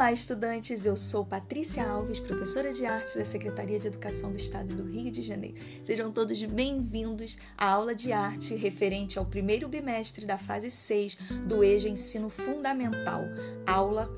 Olá, 0.00 0.12
estudantes! 0.12 0.86
Eu 0.86 0.96
sou 0.96 1.26
Patrícia 1.26 1.86
Alves, 1.86 2.18
professora 2.18 2.72
de 2.72 2.86
arte 2.86 3.18
da 3.18 3.24
Secretaria 3.26 3.78
de 3.78 3.86
Educação 3.86 4.32
do 4.32 4.38
Estado 4.38 4.74
do 4.74 4.82
Rio 4.82 5.10
de 5.12 5.22
Janeiro. 5.22 5.58
Sejam 5.84 6.10
todos 6.10 6.42
bem-vindos 6.42 7.36
à 7.54 7.68
aula 7.68 7.94
de 7.94 8.10
arte 8.10 8.54
referente 8.54 9.18
ao 9.18 9.26
primeiro 9.26 9.68
bimestre 9.68 10.24
da 10.24 10.38
fase 10.38 10.70
6 10.70 11.16
do 11.46 11.62
EJA 11.62 11.90
Ensino 11.90 12.30
Fundamental, 12.30 13.24
aula 13.66 14.10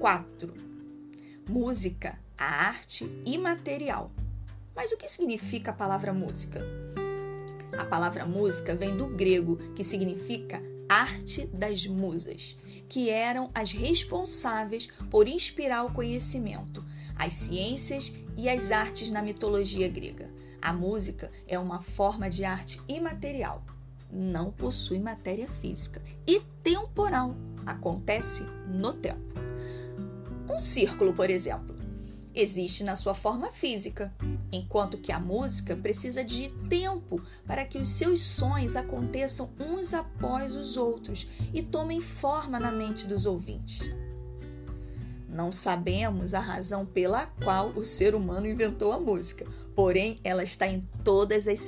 4. 0.00 0.52
Música, 1.48 2.18
a 2.36 2.66
arte 2.70 3.08
imaterial. 3.24 4.10
Mas 4.74 4.90
o 4.90 4.96
que 4.96 5.08
significa 5.08 5.70
a 5.70 5.74
palavra 5.74 6.12
música? 6.12 6.66
A 7.78 7.84
palavra 7.84 8.26
música 8.26 8.74
vem 8.74 8.96
do 8.96 9.06
grego, 9.06 9.56
que 9.76 9.84
significa 9.84 10.60
arte 10.88 11.46
das 11.46 11.86
musas, 11.86 12.56
que 12.88 13.10
eram 13.10 13.50
as 13.54 13.72
responsáveis 13.72 14.88
por 15.10 15.28
inspirar 15.28 15.84
o 15.84 15.92
conhecimento, 15.92 16.84
as 17.16 17.34
ciências 17.34 18.14
e 18.36 18.48
as 18.48 18.72
artes 18.72 19.10
na 19.10 19.22
mitologia 19.22 19.88
grega. 19.88 20.30
A 20.60 20.72
música 20.72 21.30
é 21.46 21.58
uma 21.58 21.80
forma 21.80 22.30
de 22.30 22.44
arte 22.44 22.80
imaterial, 22.88 23.62
não 24.10 24.50
possui 24.50 24.98
matéria 24.98 25.46
física 25.46 26.02
e 26.26 26.40
temporal, 26.62 27.34
acontece 27.66 28.42
no 28.66 28.92
tempo. 28.92 29.34
Um 30.48 30.58
círculo, 30.58 31.12
por 31.12 31.28
exemplo, 31.28 31.76
existe 32.34 32.82
na 32.84 32.96
sua 32.96 33.14
forma 33.14 33.50
física, 33.52 34.12
enquanto 34.52 34.98
que 34.98 35.12
a 35.12 35.20
música 35.20 35.76
precisa 35.76 36.24
de 36.24 36.48
tempo 36.68 37.20
para 37.46 37.64
que 37.64 37.78
os 37.78 37.90
seus 37.90 38.20
sons 38.20 38.76
aconteçam 38.76 39.50
uns 39.58 39.92
após 39.94 40.54
os 40.54 40.76
outros 40.76 41.26
e 41.52 41.62
tomem 41.62 42.00
forma 42.00 42.58
na 42.58 42.70
mente 42.70 43.06
dos 43.06 43.26
ouvintes. 43.26 43.90
Não 45.28 45.52
sabemos 45.52 46.34
a 46.34 46.40
razão 46.40 46.86
pela 46.86 47.26
qual 47.26 47.68
o 47.70 47.84
ser 47.84 48.14
humano 48.14 48.48
inventou 48.48 48.92
a 48.92 48.98
música, 48.98 49.46
porém 49.76 50.18
ela 50.24 50.42
está 50.42 50.66
em 50.66 50.80
todas 51.04 51.46
as 51.46 51.60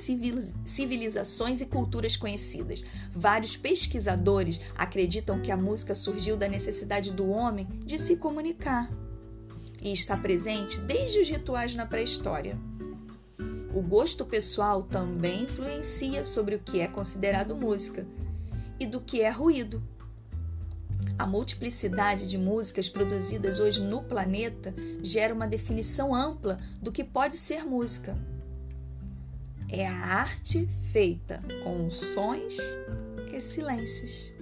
civilizações 0.64 1.60
e 1.60 1.66
culturas 1.66 2.16
conhecidas. 2.16 2.82
Vários 3.12 3.56
pesquisadores 3.56 4.60
acreditam 4.76 5.40
que 5.40 5.52
a 5.52 5.56
música 5.56 5.94
surgiu 5.94 6.36
da 6.36 6.48
necessidade 6.48 7.12
do 7.12 7.28
homem 7.28 7.66
de 7.84 7.98
se 7.98 8.16
comunicar 8.16 8.90
e 9.80 9.92
está 9.92 10.16
presente 10.16 10.80
desde 10.80 11.20
os 11.20 11.28
rituais 11.28 11.74
na 11.74 11.86
pré-história. 11.86 12.69
O 13.72 13.80
gosto 13.80 14.26
pessoal 14.26 14.82
também 14.82 15.44
influencia 15.44 16.24
sobre 16.24 16.56
o 16.56 16.58
que 16.58 16.80
é 16.80 16.88
considerado 16.88 17.54
música 17.54 18.04
e 18.80 18.86
do 18.86 19.00
que 19.00 19.20
é 19.20 19.30
ruído. 19.30 19.80
A 21.16 21.26
multiplicidade 21.26 22.26
de 22.26 22.36
músicas 22.36 22.88
produzidas 22.88 23.60
hoje 23.60 23.80
no 23.82 24.02
planeta 24.02 24.74
gera 25.02 25.34
uma 25.34 25.46
definição 25.46 26.14
ampla 26.14 26.58
do 26.80 26.90
que 26.90 27.04
pode 27.04 27.36
ser 27.36 27.64
música. 27.64 28.18
É 29.68 29.86
a 29.86 29.94
arte 29.94 30.66
feita 30.90 31.40
com 31.62 31.88
sons 31.90 32.56
e 33.32 33.40
silêncios. 33.40 34.39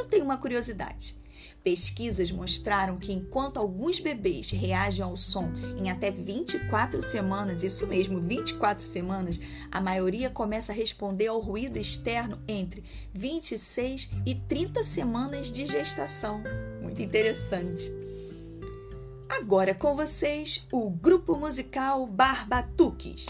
Eu 0.00 0.06
tenho 0.06 0.24
uma 0.24 0.38
curiosidade. 0.38 1.14
Pesquisas 1.62 2.30
mostraram 2.30 2.96
que 2.98 3.12
enquanto 3.12 3.58
alguns 3.58 4.00
bebês 4.00 4.50
reagem 4.50 5.04
ao 5.04 5.14
som 5.14 5.52
em 5.76 5.90
até 5.90 6.10
24 6.10 7.02
semanas, 7.02 7.62
isso 7.62 7.86
mesmo, 7.86 8.18
24 8.18 8.82
semanas, 8.82 9.38
a 9.70 9.78
maioria 9.78 10.30
começa 10.30 10.72
a 10.72 10.74
responder 10.74 11.26
ao 11.26 11.38
ruído 11.38 11.78
externo 11.78 12.40
entre 12.48 12.82
26 13.12 14.10
e 14.24 14.34
30 14.34 14.82
semanas 14.82 15.52
de 15.52 15.66
gestação. 15.66 16.42
Muito 16.82 17.02
interessante. 17.02 17.92
Agora 19.28 19.74
com 19.74 19.94
vocês, 19.94 20.66
o 20.72 20.88
grupo 20.88 21.36
musical 21.36 22.06
Barbatuques. 22.06 23.26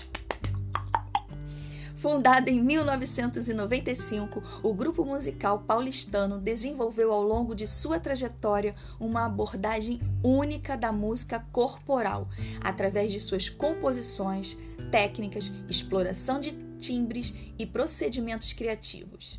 Fundado 2.01 2.49
em 2.49 2.65
1995, 2.65 4.43
o 4.63 4.73
grupo 4.73 5.05
musical 5.05 5.59
paulistano 5.59 6.41
desenvolveu 6.41 7.13
ao 7.13 7.23
longo 7.23 7.55
de 7.55 7.67
sua 7.67 8.01
trajetória 8.01 8.75
uma 8.99 9.27
abordagem 9.27 10.01
única 10.25 10.79
da 10.79 10.93
música 10.93 11.45
corporal, 11.53 12.27
através 12.63 13.13
de 13.13 13.21
suas 13.21 13.51
composições, 13.51 14.57
técnicas, 14.91 15.53
exploração 15.69 16.41
de 16.41 16.53
timbres 16.79 17.35
e 17.59 17.67
procedimentos 17.67 18.55
criativos. 18.55 19.39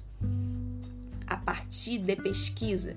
A 1.25 1.37
partir 1.37 1.97
de 1.97 2.15
pesquisa 2.15 2.95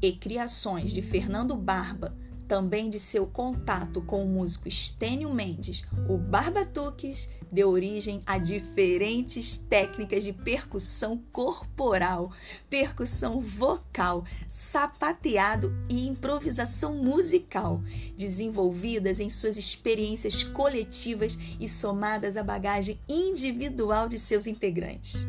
e 0.00 0.12
criações 0.12 0.92
de 0.92 1.02
Fernando 1.02 1.54
Barba, 1.56 2.16
também 2.46 2.90
de 2.90 2.98
seu 2.98 3.26
contato 3.26 4.02
com 4.02 4.24
o 4.24 4.28
músico 4.28 4.68
Estênio 4.68 5.32
Mendes, 5.32 5.84
o 6.08 6.16
Barbatuques 6.16 7.28
deu 7.50 7.70
origem 7.70 8.22
a 8.26 8.38
diferentes 8.38 9.56
técnicas 9.56 10.24
de 10.24 10.32
percussão 10.32 11.22
corporal, 11.32 12.32
percussão 12.68 13.40
vocal, 13.40 14.24
sapateado 14.48 15.72
e 15.88 16.06
improvisação 16.06 16.94
musical, 16.94 17.82
desenvolvidas 18.16 19.20
em 19.20 19.28
suas 19.30 19.56
experiências 19.56 20.42
coletivas 20.42 21.38
e 21.60 21.68
somadas 21.68 22.36
à 22.36 22.42
bagagem 22.42 22.98
individual 23.08 24.08
de 24.08 24.18
seus 24.18 24.46
integrantes. 24.46 25.26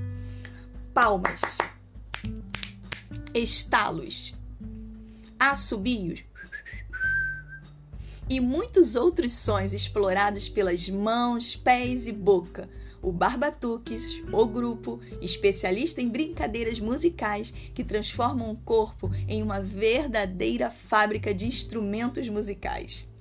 Palmas, 0.93 1.57
estalos, 3.33 4.37
assobios 5.39 6.23
e 8.29 8.39
muitos 8.39 8.95
outros 8.95 9.33
sons 9.33 9.73
explorados 9.73 10.47
pelas 10.49 10.89
mãos, 10.89 11.55
pés 11.55 12.07
e 12.07 12.11
boca. 12.11 12.69
O 13.01 13.11
Barbatuques, 13.11 14.23
o 14.31 14.45
grupo, 14.45 14.99
especialista 15.21 16.01
em 16.01 16.07
brincadeiras 16.07 16.79
musicais 16.79 17.53
que 17.73 17.83
transformam 17.83 18.49
o 18.49 18.55
corpo 18.57 19.11
em 19.27 19.43
uma 19.43 19.59
verdadeira 19.59 20.71
fábrica 20.71 21.33
de 21.33 21.45
instrumentos 21.45 22.29
musicais. 22.29 23.11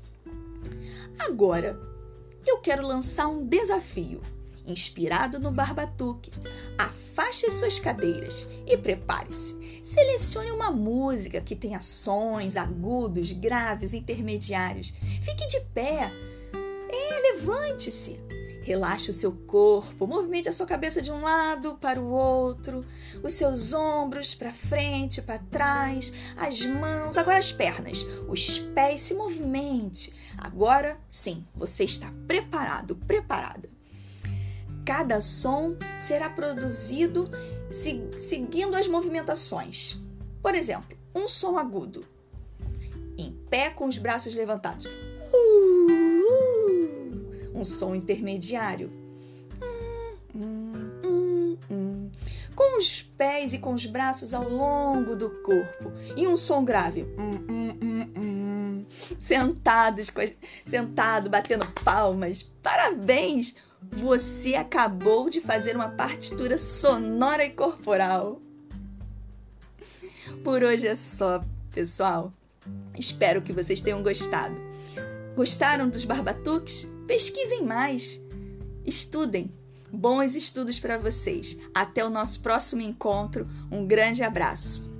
Agora, 1.19 1.79
eu 2.47 2.59
quero 2.59 2.87
lançar 2.87 3.27
um 3.27 3.45
desafio. 3.45 4.21
Inspirado 4.65 5.41
no 5.41 5.50
Barbatuque, 5.50 6.31
afaste 6.78 7.50
suas 7.50 7.78
cadeiras 7.78 8.47
e 8.67 8.77
prepare-se. 8.77 9.83
Selecione 9.84 10.53
uma 10.53 10.71
música 10.71 11.41
que 11.41 11.56
tenha 11.56 11.81
sons 11.81 12.56
agudos, 12.56 13.33
graves, 13.33 13.93
intermediários. 13.93 14.95
Fique 15.22 15.47
de 15.47 15.61
pé. 15.75 16.12
É, 16.89 17.34
levante-se. 17.34 18.21
Relaxe 18.62 19.11
o 19.11 19.15
seu 19.15 19.33
corpo, 19.33 20.06
movimente 20.06 20.49
a 20.49 20.53
sua 20.53 20.67
cabeça 20.67 21.03
de 21.03 21.11
um 21.11 21.21
lado 21.21 21.77
para 21.81 22.01
o 22.01 22.09
outro, 22.09 22.87
os 23.21 23.33
seus 23.33 23.75
ombros 23.75 24.37
para 24.37 24.53
frente, 24.53 25.21
para 25.21 25.41
trás, 25.41 26.12
as 26.37 26.65
mãos, 26.65 27.17
agora 27.17 27.39
as 27.39 27.51
pernas, 27.51 28.06
os 28.28 28.61
pés 28.61 29.01
se 29.01 29.15
movimente. 29.15 30.15
Agora 30.39 30.97
sim, 31.09 31.45
você 31.56 31.83
está 31.83 32.12
preparado, 32.28 32.95
preparada. 32.95 33.69
Cada 34.84 35.20
som 35.20 35.76
será 36.00 36.28
produzido 36.28 37.28
seguindo 37.70 38.75
as 38.75 38.88
movimentações. 38.88 40.00
Por 40.43 40.54
exemplo, 40.54 40.97
um 41.15 41.28
som 41.28 41.56
agudo. 41.56 42.04
Em 43.16 43.32
pé 43.48 43.71
com 43.71 43.87
os 43.87 43.98
braços 43.98 44.34
levantados. 44.34 44.88
Um 47.54 47.65
som 47.65 47.94
intermediário. 47.94 48.91
Com 52.57 52.78
os 52.78 53.03
pés 53.03 53.53
e 53.53 53.59
com 53.59 53.74
os 53.74 53.86
braços 53.86 54.34
ao 54.34 54.48
longo 54.48 55.15
do 55.16 55.30
corpo. 55.42 55.92
E 56.16 56.27
um 56.27 56.36
som 56.36 56.65
grave. 56.65 57.07
Sentados, 59.19 60.13
sentado, 60.65 61.31
batendo 61.31 61.66
palmas. 61.84 62.43
Parabéns! 62.63 63.54
Você 63.91 64.54
acabou 64.54 65.28
de 65.28 65.41
fazer 65.41 65.75
uma 65.75 65.89
partitura 65.89 66.57
sonora 66.57 67.45
e 67.45 67.51
corporal. 67.51 68.41
Por 70.45 70.63
hoje 70.63 70.87
é 70.87 70.97
só, 70.97 71.45
pessoal. 71.72 72.33
Espero 72.97 73.43
que 73.43 73.53
vocês 73.53 73.81
tenham 73.81 74.03
gostado. 74.03 74.54
Gostaram 75.34 75.89
dos 75.89 76.05
barbatuques? 76.05 76.87
Pesquisem 77.07 77.65
mais. 77.65 78.21
Estudem. 78.84 79.53
Bons 79.91 80.34
estudos 80.34 80.78
para 80.78 80.97
vocês. 80.97 81.59
Até 81.75 82.05
o 82.05 82.10
nosso 82.10 82.41
próximo 82.41 82.83
encontro. 82.83 83.48
Um 83.71 83.87
grande 83.87 84.22
abraço. 84.22 84.93